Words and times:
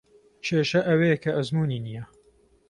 کێشە 0.45 0.81
ئەوەیە 0.87 1.17
کە 1.23 1.31
ئەزموونی 1.37 1.83
نییە. 1.85 2.03